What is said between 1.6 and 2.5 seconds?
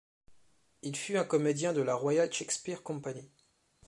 de la Royal